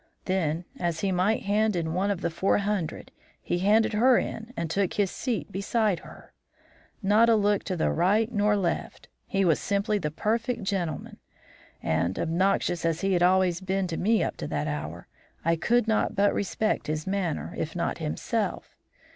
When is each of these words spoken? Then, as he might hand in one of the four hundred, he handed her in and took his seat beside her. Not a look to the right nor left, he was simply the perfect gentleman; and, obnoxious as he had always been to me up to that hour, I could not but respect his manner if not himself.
Then, 0.25 0.65
as 0.79 1.01
he 1.01 1.11
might 1.11 1.43
hand 1.43 1.75
in 1.75 1.93
one 1.93 2.09
of 2.09 2.21
the 2.21 2.31
four 2.31 2.57
hundred, 2.57 3.11
he 3.39 3.59
handed 3.59 3.93
her 3.93 4.17
in 4.17 4.51
and 4.57 4.67
took 4.67 4.93
his 4.95 5.11
seat 5.11 5.51
beside 5.51 5.99
her. 5.99 6.33
Not 7.03 7.29
a 7.29 7.35
look 7.35 7.63
to 7.65 7.77
the 7.77 7.91
right 7.91 8.31
nor 8.31 8.55
left, 8.57 9.09
he 9.27 9.45
was 9.45 9.59
simply 9.59 9.99
the 9.99 10.09
perfect 10.09 10.63
gentleman; 10.63 11.19
and, 11.83 12.17
obnoxious 12.17 12.83
as 12.83 13.01
he 13.01 13.13
had 13.13 13.21
always 13.21 13.61
been 13.61 13.85
to 13.89 13.97
me 13.97 14.23
up 14.23 14.37
to 14.37 14.47
that 14.47 14.65
hour, 14.67 15.07
I 15.45 15.55
could 15.55 15.87
not 15.87 16.15
but 16.15 16.33
respect 16.33 16.87
his 16.87 17.05
manner 17.05 17.53
if 17.55 17.75
not 17.75 17.99
himself. 17.99 18.75